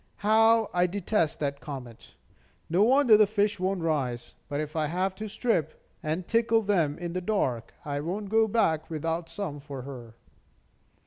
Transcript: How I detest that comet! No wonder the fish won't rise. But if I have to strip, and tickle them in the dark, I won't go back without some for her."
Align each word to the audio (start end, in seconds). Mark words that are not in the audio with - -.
How 0.25 0.71
I 0.73 0.87
detest 0.87 1.39
that 1.41 1.59
comet! 1.59 2.15
No 2.71 2.81
wonder 2.81 3.15
the 3.17 3.27
fish 3.27 3.59
won't 3.59 3.81
rise. 3.83 4.33
But 4.49 4.59
if 4.59 4.75
I 4.75 4.87
have 4.87 5.13
to 5.17 5.29
strip, 5.29 5.79
and 6.01 6.27
tickle 6.27 6.63
them 6.63 6.97
in 6.97 7.13
the 7.13 7.21
dark, 7.21 7.75
I 7.85 7.99
won't 7.99 8.29
go 8.29 8.47
back 8.47 8.89
without 8.89 9.29
some 9.29 9.59
for 9.59 9.83
her." 9.83 10.15